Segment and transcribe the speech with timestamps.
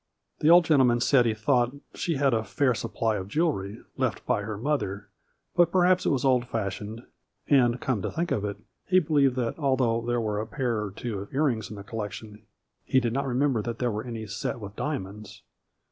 [0.39, 4.25] The old gentle man said he thought" she had a fair supply of jewelry, left
[4.25, 5.09] by her mother,
[5.55, 7.03] but perhaps it was old fashioned,
[7.47, 10.81] and come to think of it, he be lieved that, although there were a pair
[10.83, 12.41] or two of earrings in the collection,
[12.83, 15.43] he did not remember that there were any set with diamonds."